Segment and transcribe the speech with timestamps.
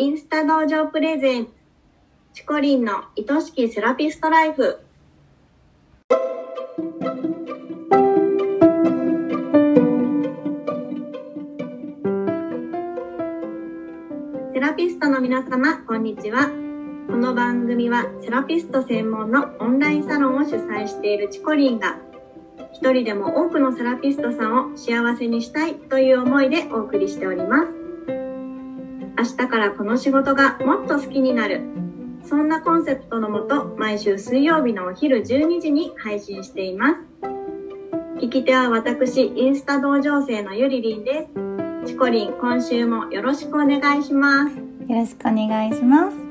[0.00, 1.50] インスタ道場プレゼンツ。
[2.32, 4.78] チコリンの愛しきセラピストライフ。
[14.52, 16.44] セラピストの皆様こんにちは。
[17.08, 21.98] この番組はセラピスト専門のオンラインサロンを主催しているチコリンが
[22.72, 27.77] 一人でも多くのセラピストさんを幸せにしたいという思いでお送りしております。
[29.18, 31.62] 明日からこの仕事がもっと好きになる。
[32.24, 37.00] そんなコンセプトのもと毎週水曜日のお昼12時に配信しています。
[38.20, 41.88] 聞き手は私インスタ同情生のゆりりんです。
[41.88, 44.56] チコリン今週もよろしくお願いします。
[44.56, 46.27] よろしくお願いします。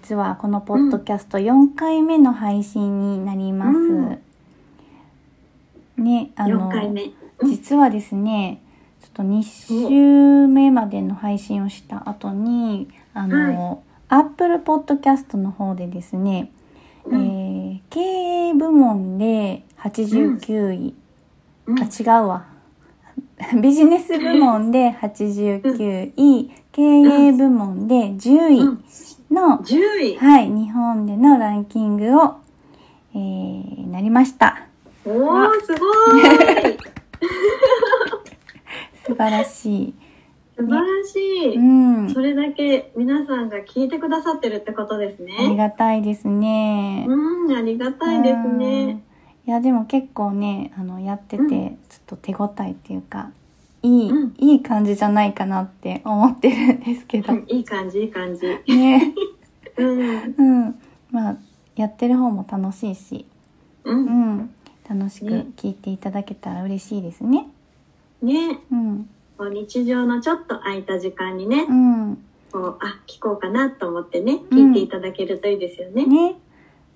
[0.00, 3.82] 実はこのポッドキャスト4回目の配信になります、う
[6.00, 6.04] ん。
[6.04, 6.70] ね、あの、
[7.42, 8.62] 実はですね、
[9.02, 16.52] ちょっと2週目までの配信をした後に、あの、はい、Apple Podcast の方でですね、
[17.04, 18.00] うん、えー、経
[18.50, 20.94] 営部門で89位、
[21.66, 22.46] うん、あ、違うわ。
[23.60, 28.78] ビジネス部門で89位、経営部門で10位
[29.30, 32.36] の、10位はい、日本でのランキングを、
[33.14, 34.66] えー、なりました。
[35.04, 35.86] おー、すご
[36.18, 36.22] い
[39.06, 39.94] 素晴らしい。
[40.56, 42.12] 素晴らしい、うん。
[42.12, 45.36] それだけ皆さんが聞いてくださってるってことですね。
[45.38, 47.06] ありがたいですね。
[47.08, 49.04] うん、ありがたいですね。
[49.46, 53.30] いや、でも結構ね、あの、やってて、ちょっと手応えっていうか、
[53.82, 57.34] いい、うん、いい感じじゃないかなって思ってるんですけど。
[57.46, 58.46] いい感じ、いい感じ。
[58.66, 59.14] ね。
[59.76, 60.34] うん。
[60.36, 60.80] うん。
[61.10, 61.36] まあ、
[61.76, 63.24] やってる方も楽しいし。
[63.84, 64.04] うん。
[64.04, 64.10] う
[64.42, 64.50] ん。
[64.88, 65.26] 楽しく
[65.56, 67.48] 聞いていただけたら嬉しいですね。
[68.22, 68.58] ね。
[68.72, 69.08] うん。
[69.38, 72.16] こう日常のちょっと空いた時間にね、うん、
[72.50, 76.04] こうあ聞こうかなと思ってね聞いていただけるといいですよね。
[76.04, 76.36] ね。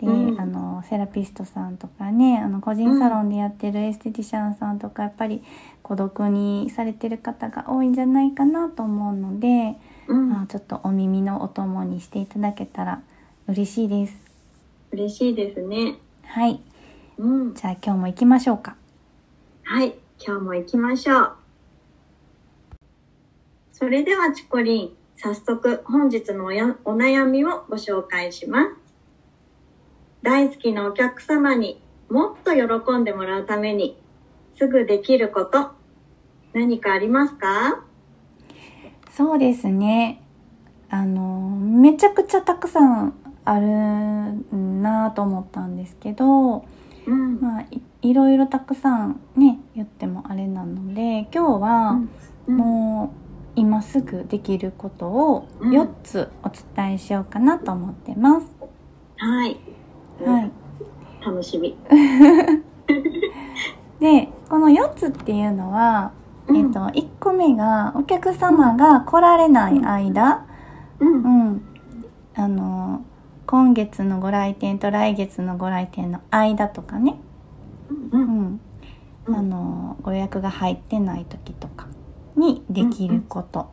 [0.00, 5.42] で、うん、あのセラピストさんとかねあの個人サロンでやってるエステティシャンさんとか、やっぱり
[5.82, 9.76] 孤独にされてる方が多いんじゃないかなと思うので、
[10.08, 13.02] うん、まあ、ちょっとお耳のお供にしていただけたら
[13.48, 14.14] 嬉しいです。
[14.90, 15.96] 嬉しいですね。
[16.24, 16.60] はい。
[17.18, 18.76] うん、じゃあ今日も行きましょうか。
[19.64, 19.94] はい、
[20.24, 21.32] 今日も行きましょう。
[23.72, 26.48] それではチコリン、早速本日のお
[26.96, 28.81] 悩みをご紹介します。
[30.22, 33.96] 大好きなお客様にもっと喜んでもらうために
[34.56, 35.70] すぐできること
[36.52, 37.82] 何かありますか？
[39.10, 40.22] そうですね。
[40.90, 43.66] あの、めちゃくちゃたくさんある
[44.54, 46.64] なと思ったんですけど、
[47.06, 47.64] うん、まあ
[48.02, 52.00] いろいろたくさんね言ってもあれなので今日は
[52.46, 53.18] もう
[53.56, 58.46] 今すぐできることを4つお伝えしようかなと思ってます。
[59.16, 59.58] はい。
[60.24, 60.50] はい。
[61.24, 61.76] 楽しみ。
[64.00, 66.10] でこの4つっていうのは、
[66.48, 70.44] えっと、1個目がお客様が来られない間、
[70.98, 71.62] うん、うん、
[72.34, 73.04] あの
[73.46, 77.16] 今月のご来店と来月のご来店の間とかね、
[78.10, 78.60] うん、
[79.26, 81.86] うん、あのご予約が入ってない時とか
[82.36, 83.70] にできること、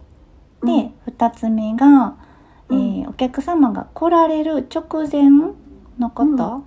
[0.61, 0.69] うん。
[0.69, 2.17] うん、で2つ目が、
[2.69, 5.55] えー、お客様が来られる直前
[5.99, 6.63] のこと、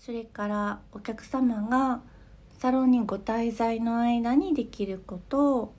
[0.00, 2.00] それからお客様が
[2.58, 5.74] サロンにご滞在の間にできること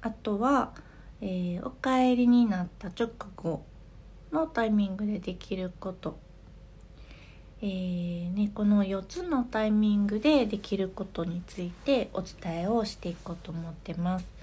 [0.00, 0.74] あとは、
[1.20, 3.64] えー、お帰りになった直後
[4.32, 6.18] のタイミングでできること、
[7.62, 14.37] えーね、この4つのタイミングでできることについてお伝えをしていこうと思ってます。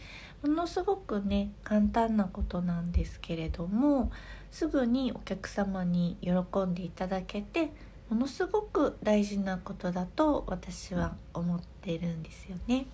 [0.46, 4.12] ものすごくね簡単なことなんですけれども
[4.52, 6.32] すぐにお客様に喜
[6.66, 7.72] んでいただけて
[8.10, 12.86] ものすごく大事なことだと私は思ってるんですよね。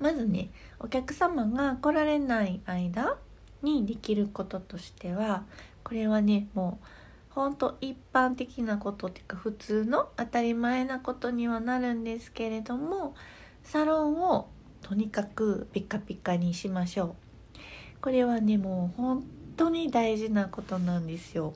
[0.00, 0.50] まずね
[0.80, 3.18] お客様が来られない間
[3.62, 5.44] にできることとしては
[5.84, 13.14] これはねもうほんと一般的なことっていうか普通の当たり前なことにはなるんですけれども
[13.62, 14.48] サロンを
[14.82, 17.14] とにかくピカピカにしましょう。
[18.00, 19.24] これはねもう本
[19.56, 21.52] 当に大事なことなんですよ。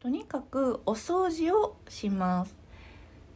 [0.00, 2.56] とにかくお掃除をします。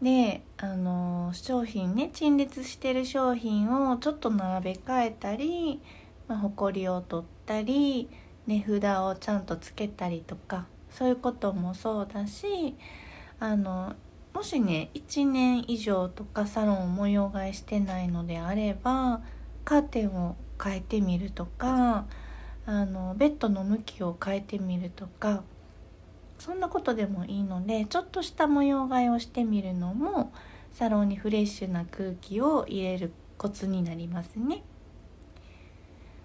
[0.02, 5.81] であの商品ね陳列してる商品をちょっと並べ替えたり
[6.28, 8.08] まあ、ほこりを取ったり
[8.46, 12.76] 値札をちゃんとつけたりとかそういうこともそうだし
[13.40, 13.94] あの
[14.34, 19.22] もしね1年以上とかサロンを模様替えしてないのであれば
[19.64, 22.06] カーテンを変えてみるとか
[22.66, 25.44] あのベッドの向きを変えてみるとか
[26.38, 30.32] そんなことでもいいのでちょっとした模様替えをしてみるのも
[30.72, 34.64] サロンにフレッシュな空気を入れるコツになりますね。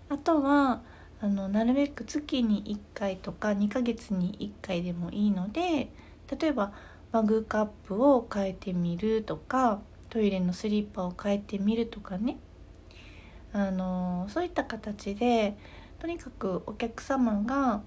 [0.10, 0.82] あとは
[1.22, 5.92] あのなるべく月に1回とか2ヶ月に1回でもいいので
[6.40, 6.72] 例えば
[7.12, 12.38] マグカップを変えてみるとかトイレのスリッパを変えてみるとかね
[13.52, 15.58] あのそういった形で
[16.00, 17.82] とにかくお客様が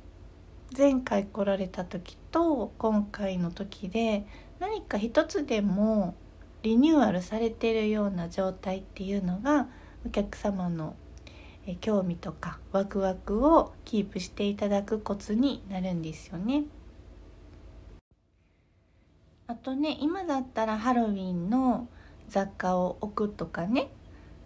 [0.77, 4.27] 前回来られた時と今回の時で
[4.59, 6.15] 何か一つでも
[6.63, 9.69] リニューアルされてるような状態っていうのが
[10.07, 10.97] お客様の
[11.81, 16.65] 興味とかワクワクをキープしていただくコツになるんですよね。
[19.53, 21.87] あとね今だったらハロウィンの
[22.27, 23.91] 雑貨を置くとかね、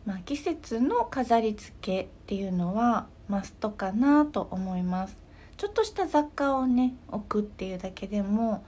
[0.04, 5.16] まあ、季節の飾り付けっていうのはマストかなと思います。
[5.56, 8.64] ちょっとした雑貨をね置くっていうだけでも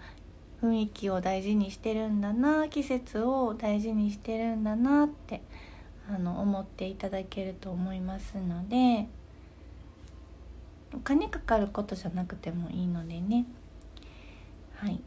[0.63, 5.43] 雰囲気を大事にしてるんだな季節を大事にしてるんだなって
[6.09, 9.09] あの思っていただけると思いますので
[10.95, 13.45] お金かかることじゃなくてもいいのでね。
[14.77, 15.01] はい。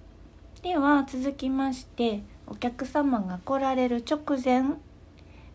[0.61, 4.61] では続きましてお客様が来られる直前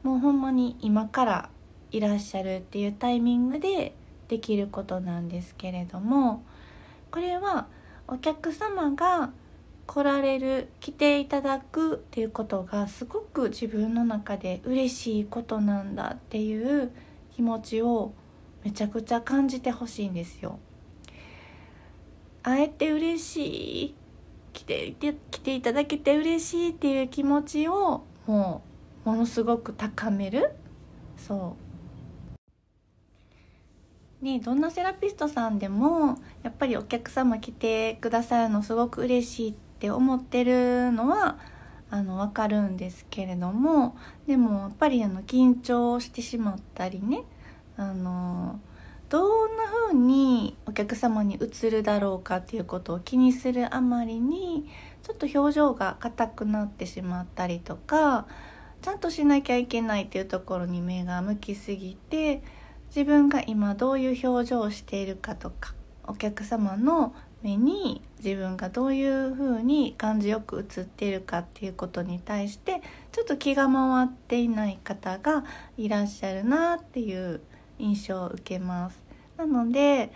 [0.03, 1.51] もうほんまに今から
[1.93, 3.95] いらっしゃるっていうタイミングで
[4.27, 6.45] できることなんですけれども
[7.13, 7.69] これは
[8.09, 9.31] お客様が
[9.87, 16.91] 来られる来ていただくっていうことがすごく自分の中で嬉しいことなんだっていう
[17.37, 18.13] 気持ちを
[18.65, 20.59] めちゃくちゃ感じてほしいんですよ。
[22.43, 23.95] 会えて嬉しい
[24.57, 24.95] 来て
[25.31, 28.63] 来ていただけて嬉しいっていう気持ちをも
[29.05, 30.53] うものすごく高める。
[31.19, 31.57] そ
[34.23, 34.25] う。
[34.25, 41.39] ねどんなセラピストさんでもやっぱりお客様来てくださるのすごく嬉しいって思ってるのは
[41.91, 43.95] あの分かるんですけれども
[44.27, 47.25] でもやっぱりあの緊張してしまったりね
[47.77, 48.59] あの
[49.09, 54.69] どんな風にお客様に映るだろうかっていうことを気にするあまりに
[55.03, 58.27] ちょっと表情が硬くなってしまったりとか
[58.83, 62.43] ちゃんとしなきゃいけないっていうところに目が向きすぎて
[62.89, 65.75] 自分が今どういう表情をしているかとか
[66.05, 72.83] お客様の目に自分がどういう風に感じよく映っているかっていうことに対して
[73.13, 75.45] ちょっと気が回っていない方が
[75.77, 77.41] いらっしゃるなっていう
[77.79, 79.03] 印象を受けます
[79.37, 80.13] なので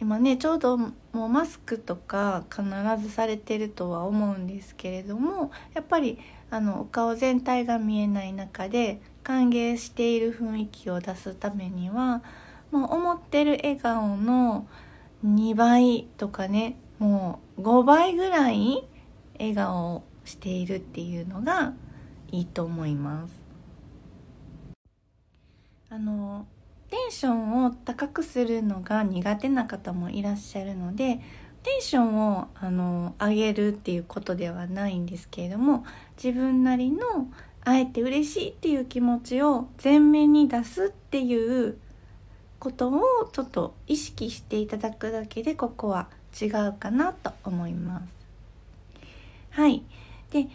[0.00, 2.64] 今ねちょうどもうマスクとか必
[3.02, 6.18] ずされてるとは思うんですけれどもやっぱり
[6.50, 12.22] あのお顔全体が見えない中で歓迎している雰囲気を出すためには
[12.70, 14.68] もう思ってる笑顔の
[15.24, 18.86] 2倍とかねもう5倍ぐらい
[19.38, 21.72] 笑顔をしているっていうのが
[22.30, 23.42] いいと思います。
[25.88, 26.46] あの
[26.96, 31.20] テンションを高くするのが苦手な方もいらっしゃるので
[31.62, 35.84] テンションをあの上げるっていうことではないんですけれども
[36.16, 37.28] 自分なりの
[37.66, 41.76] あえて嬉しいっていう気持ちを前面に出すっていう
[42.58, 46.08] ことをちょっと意識していただくだけでここは
[46.40, 48.14] 違うかなと思います。
[49.50, 49.82] はい
[50.30, 50.46] で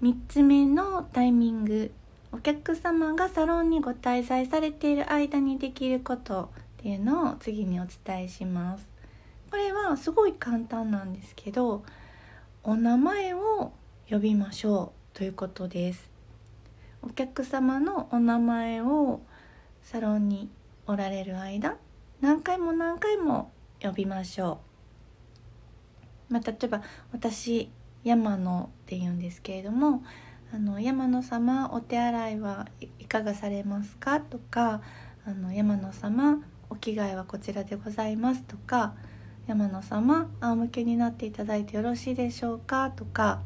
[0.00, 1.90] 3つ目のタイミング
[2.30, 8.88] お客様がサロンにご滞在されている間にできることっていうのを次にお伝えします。
[9.50, 11.82] これはすごい簡単なんですけど
[12.62, 13.72] お名前を
[14.10, 16.10] 呼びましょうということです。
[17.02, 19.20] お客様のお名前を
[19.82, 20.50] サロンに
[20.86, 21.76] おられる間
[22.20, 24.60] 何回も何回も呼びましょ
[26.30, 26.82] う、まあ、例えば
[27.12, 27.70] 私
[28.04, 30.02] 山野って言うんですけれども
[30.50, 34.20] あの山野様お手洗いはいかがされますか？
[34.20, 34.80] とか
[35.26, 38.42] あの山野様お着替えはこちらでございます？
[38.44, 38.94] とか
[39.46, 42.90] 山野様仰向けになっていただいてよろしいでしょうか？
[42.90, 43.42] とか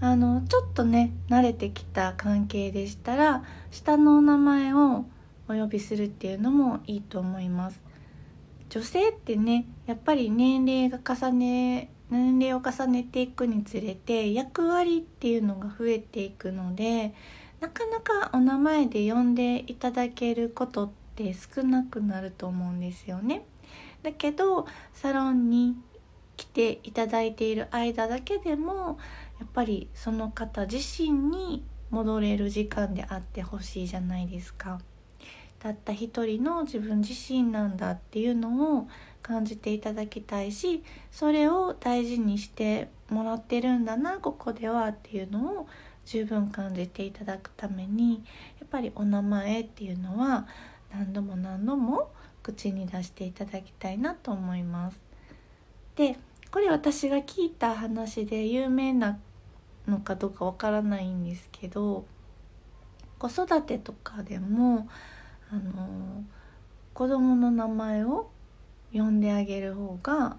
[0.00, 5.04] あのちょっとね慣れてきた関係でしたら下のお名前を
[5.48, 7.80] お呼びするっていうのもいいと思います。
[8.70, 17.14] 女性ってねやっぱり年齢が重ね年齢を重ねていくにつれて役割っていうのが増えていくので
[17.60, 23.46] なかなかお名前で呼んでいただけることって少なくなると思うんですよね。
[24.02, 25.76] だけどサロンに
[26.36, 28.98] 来ていただいている間だけでも
[29.40, 34.80] やっぱりその方自身に戻れる時間であってほしいじゃないですか。
[35.58, 38.88] たった一人の自分自身なんだっていうのを
[39.24, 45.66] 感じていただきたいしそれを大事にしてもらってるんだなここではっていうのを
[46.04, 48.22] 十分感じていただくために
[48.60, 50.46] やっぱりお名前っていうのは
[50.92, 52.12] 何度も何度も
[52.42, 55.00] 口に出していただきたいなと思います。
[55.96, 56.18] で
[56.50, 59.18] これ私が聞いた話で有名な
[59.88, 62.04] のかどうかわからないんですけど
[63.18, 64.86] 子育てとかでも
[65.50, 66.24] あの
[66.92, 68.30] 子供の名前を
[68.94, 70.36] 呼んであげる方が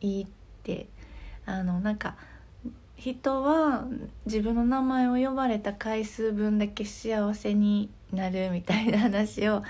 [0.00, 0.26] いいっ
[0.62, 0.88] て
[1.46, 2.16] あのなんか
[2.96, 3.84] 人は
[4.26, 9.62] 自分の名前を呼ばれた回数分だけ幸せになるみたいな話を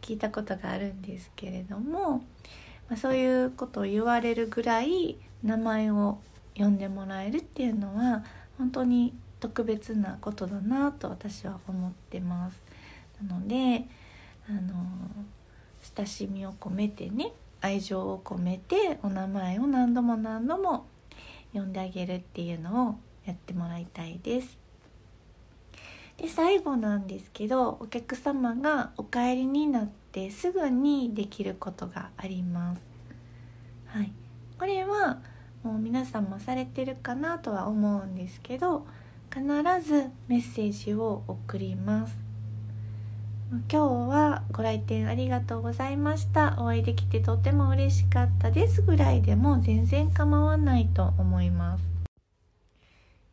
[0.00, 2.24] 聞いたことがあるんですけれども、
[2.88, 6.18] まあ、そういうことを言われるぐらい名前を
[6.56, 8.24] 呼んでもらえるっていうのは
[8.58, 12.60] 本当に特別なことだなと私は思ってます。
[13.22, 13.86] なので
[14.48, 14.74] あの
[15.96, 20.86] 親しみを込めてね愛情を込めてお名前を何度も何度も
[21.52, 24.58] 呼んであげるっていうのをやってもらいたいです。
[26.16, 32.82] で最後なんですけどお客様がお帰りになってすぐにできることがあります。
[33.86, 34.12] はい、
[34.58, 35.18] これは
[35.62, 38.86] もう皆さんもされてるかなとは思うんですけど
[39.32, 39.44] 必
[39.86, 42.29] ずメッセージを送ります。
[43.50, 43.78] 今日
[44.08, 51.84] はご来店ありがとうございましたお会いできてとても嬉しかったですぐらいでも全然構わないと思います、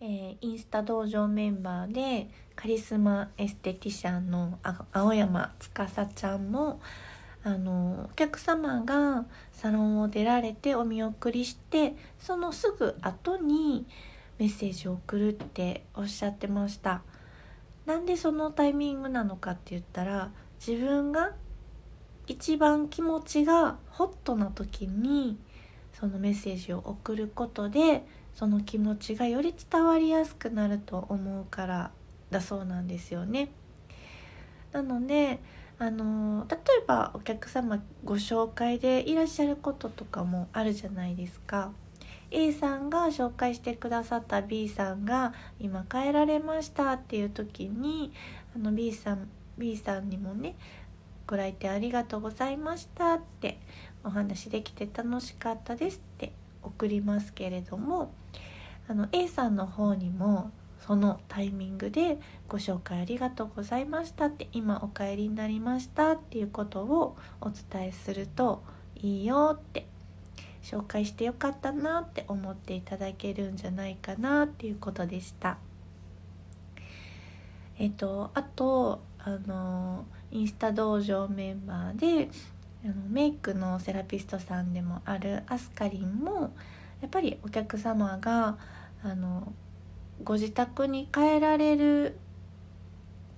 [0.01, 4.57] えー、インスタ道場メンバーでカリスマエステティシャンの
[4.91, 6.81] 青山司ちゃんも
[7.43, 13.85] あのお客様がサロンを出られてお見送りしてそのすぐ後に
[14.39, 17.03] メッセージを送るっておっしゃってました。
[17.87, 21.31] なんでそのタイミングなのかって言ったら自分が
[22.27, 25.39] 一番気持ちがホットな時に
[25.93, 28.03] そのメッセージを送ることで
[28.35, 31.91] その気持ちがより伝わりやすくなると思うから
[32.29, 33.49] だそうなんですよね。
[34.73, 35.39] なので
[35.79, 41.71] あの例えばお客様ご紹介でいらっしゃることとかもあるじゃないですか。
[42.31, 48.11] A さんが紹介してくださった B さんが今帰られましたっていう時に
[48.55, 50.55] あの B さん B さんにもね
[51.25, 53.59] ご来店ありがとうございましたって
[54.03, 56.31] お話できて楽しかったですって
[56.63, 58.13] 送りますけれども
[58.87, 62.17] あの A さんの方にもそのタイミングで
[62.47, 68.63] ご紹介ありがとうございましたって今お帰りになりましたっていうことをお伝えすると
[68.95, 69.85] いいよって
[70.67, 75.57] 紹介してよかったなって思っていただけるんじゃないかなっていうことでした。
[77.79, 82.29] えっとあとあのインスタ道場メンバーで
[82.83, 86.53] あのメイクのセラピストさんでもあるアスカリンも
[87.01, 88.57] やっぱりお客様が
[89.03, 89.53] あの
[90.21, 92.17] ご自宅に帰られる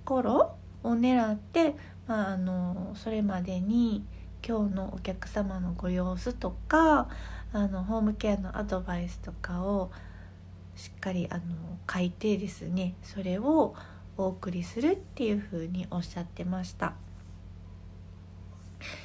[0.04, 1.76] 頃を狙って、
[2.08, 4.04] まあ、あのそれまでに
[4.46, 7.08] 今日のお客様のご様子とか
[7.52, 9.90] あのホームケアのアドバイスとかを
[10.76, 11.42] しっかりあの
[11.92, 13.74] 書いてですねそれを
[14.16, 16.94] お送りするっていう風におっしゃってました。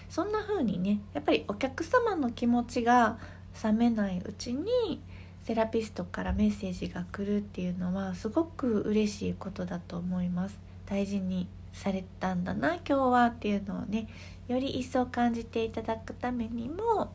[0.10, 3.18] そんな風にねやっぱりお客様の気持ちが
[3.62, 5.02] 冷めないうちに
[5.44, 10.58] セラピストからメッセージが来るっていうのはすごく嬉しいことだと思います。
[10.86, 14.08] 大事にされたんだな今日はっていうのをね
[14.48, 17.12] より一層感じていただくためにも、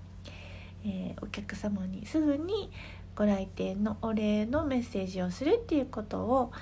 [0.85, 2.71] えー、お客様にすぐに
[3.17, 6.53] ご来店のお礼のメッセージをするっていうことを、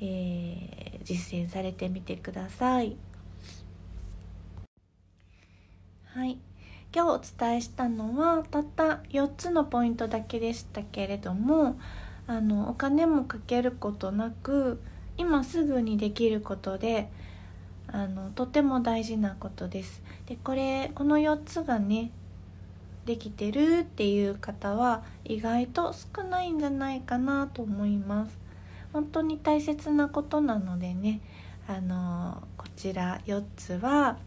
[0.00, 2.96] えー、実践されてみてください。
[6.06, 6.38] はい
[6.94, 11.78] 今日お伝えしたのはたった4つのポイントだけでしたけれども
[12.26, 14.80] あのお金もかけることなく
[15.18, 17.10] 今すぐにできることで
[17.96, 20.02] あのとても大事なことです。
[20.26, 22.10] でこれこの4つがね
[23.06, 28.36] できてるっていう方は意外と少ないんじゃないかなと思います。
[28.92, 31.22] 本当に大切なことなのでね
[31.66, 34.18] あのこちら4つは、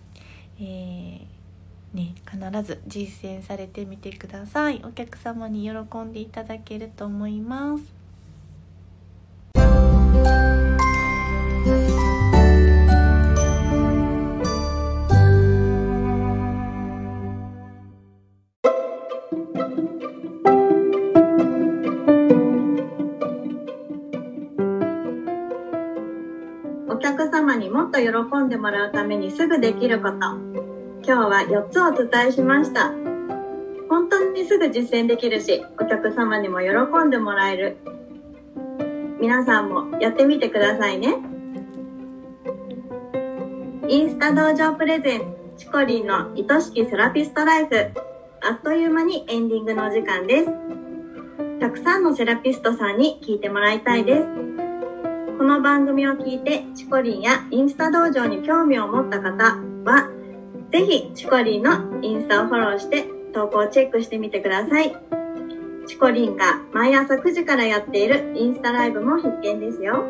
[0.59, 4.81] えー、ね、必ず実践されてみてください。
[4.83, 7.98] お客様に喜んでいただけると思います。
[26.99, 28.09] 客様にもっと喜
[28.43, 30.15] んでもらうためにすぐできること。
[30.15, 32.91] 今日は4つお伝えしました。
[33.89, 37.77] 本当にすぐ実践できるしお客様にも喜んでもらえる。
[39.19, 41.15] 皆さんもやってみてくださいね。
[43.87, 47.91] インスタ道場プレゼンチコリンの愛しきセラピストライフ。
[48.41, 50.49] あっという間にエンディングのお時間です。
[51.59, 54.48] たくさんのセラピストさんに聞いてもらいたいです。
[55.49, 60.07] この番組を聞いてチコリンやインスタ道場に興味を持った方は
[60.71, 64.95] ぜひチコリンのインスタをフォローして投稿をチェックしてみてください。
[65.87, 70.05] チコリンが毎朝9時からやっているインスタライブも必見ですよ。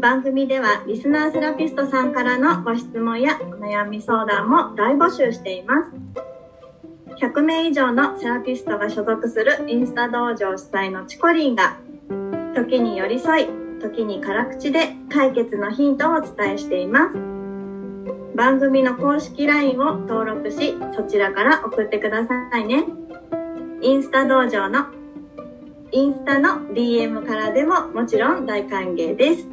[0.00, 5.90] 番組ではリスナーセラピストさんからのご質問やお悩み相談も大募集しています。
[7.20, 11.78] 100名以上のセラピストが所属するインスタ道場主催のチコリンが
[12.54, 17.16] 時に寄り添い時に辛口で解決のヒントをお伝えしています。
[18.36, 22.84] 番組の公式 LINE を登録しそちらから送ってくださいね。
[23.82, 24.86] インスタ道場の
[25.90, 29.46] インスタの DM からでももちろん大歓迎です。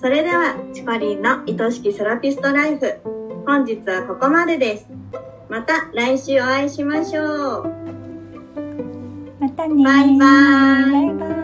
[0.00, 3.00] それではチコリンの愛しきセラピストライフ
[3.46, 4.86] 本日はここまでです。
[5.48, 7.64] また来週お会いしましょう。
[9.40, 10.26] またねバイバ
[10.88, 11.16] イ。
[11.16, 11.43] バイバイ